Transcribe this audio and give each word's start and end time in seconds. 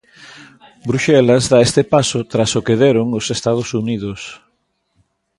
Bruxelas 0.89 1.43
da 1.51 1.59
este 1.67 1.81
paso 1.93 2.19
tras 2.31 2.51
o 2.59 2.65
que 2.65 2.79
deron 2.83 3.07
os 3.19 3.25
Estados 3.37 3.69
Unidos. 3.81 4.19